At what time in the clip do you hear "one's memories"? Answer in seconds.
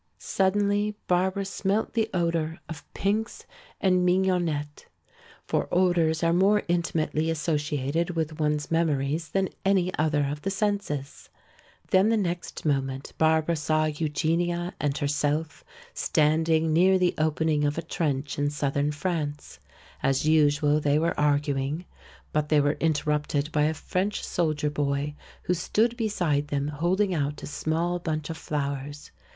8.39-9.29